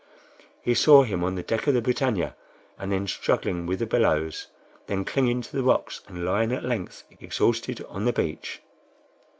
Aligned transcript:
He 0.63 0.73
saw 0.73 1.03
him 1.03 1.23
on 1.23 1.35
the 1.35 1.43
deck 1.43 1.67
of 1.67 1.75
the 1.75 1.81
BRITANNIA, 1.83 2.35
and 2.79 2.91
then 2.91 3.05
struggling 3.07 3.67
with 3.67 3.77
the 3.77 3.85
billows, 3.85 4.47
then 4.87 5.05
clinging 5.05 5.43
to 5.43 5.55
the 5.55 5.61
rocks, 5.61 6.01
and 6.07 6.25
lying 6.25 6.51
at 6.51 6.63
length 6.63 7.03
exhausted 7.19 7.85
on 7.87 8.05
the 8.05 8.13
beach. 8.13 8.63